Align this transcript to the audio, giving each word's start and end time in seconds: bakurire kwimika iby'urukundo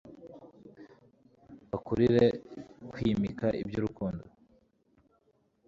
bakurire 1.69 2.25
kwimika 2.89 3.47
iby'urukundo 3.61 4.23